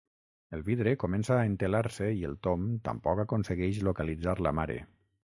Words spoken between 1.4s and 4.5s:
entelar-se i el Tom tampoc aconsegueix localitzar